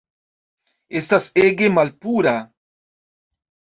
Estas 1.01 1.29
ege 1.43 1.69
malpura 1.75 2.35